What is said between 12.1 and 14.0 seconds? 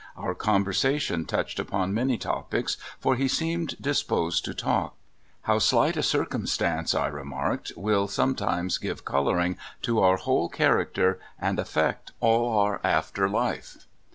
all our after life!"